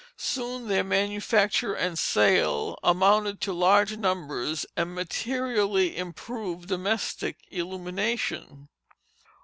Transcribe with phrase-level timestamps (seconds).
[0.17, 8.67] Soon their manufacture and sale amounted to large numbers, and materially improved domestic illumination.